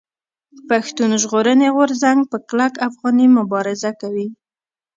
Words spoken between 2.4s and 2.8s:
کلک